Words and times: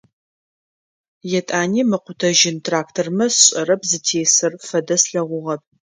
Етӏани 1.39 1.81
мыкъутэжьын 1.89 2.57
трактормэ 2.65 3.25
сшӏэрэп 3.33 3.81
зытесыр, 3.89 4.53
фэдэ 4.67 4.95
слъэгъугъэп. 5.01 5.61